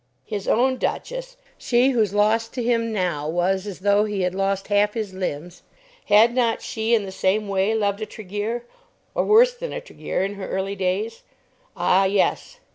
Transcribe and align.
His 0.25 0.47
own 0.47 0.77
Duchess, 0.77 1.37
she 1.59 1.91
whose 1.91 2.11
loss 2.11 2.47
to 2.49 2.63
him 2.63 2.91
now 2.91 3.29
was 3.29 3.67
as 3.67 3.81
though 3.81 4.05
he 4.05 4.21
had 4.21 4.33
lost 4.33 4.65
half 4.69 4.95
his 4.95 5.13
limbs, 5.13 5.61
had 6.05 6.33
not 6.33 6.63
she 6.63 6.95
in 6.95 7.05
the 7.05 7.11
same 7.11 7.47
way 7.47 7.75
loved 7.75 8.01
a 8.01 8.07
Tregear, 8.07 8.65
or 9.13 9.25
worse 9.25 9.53
than 9.53 9.71
a 9.71 9.79
Tregear, 9.79 10.23
in 10.23 10.33
her 10.33 10.47
early 10.49 10.75
days? 10.75 11.21
Ah 11.77 12.05
yes! 12.05 12.59